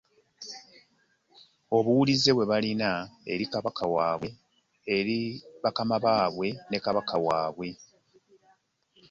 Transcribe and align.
Obuwulize 1.77 2.29
bwe 2.33 2.49
balina 2.51 2.89
eri 4.95 5.15
bakama 5.63 5.95
baabwe 6.05 6.47
ne 6.69 6.77
Kabaka 6.83 7.15
waabwe. 7.25 7.69